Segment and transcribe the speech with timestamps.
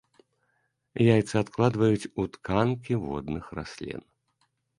[1.15, 4.01] Яйцы адкладваюць у тканкі водных раслін.